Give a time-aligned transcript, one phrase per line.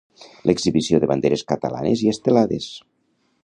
[0.49, 2.75] L'exhibició de banderes catalanes i estelades.